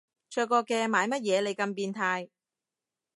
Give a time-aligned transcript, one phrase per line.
[0.31, 2.29] 着過嘅買乜嘢你咁變態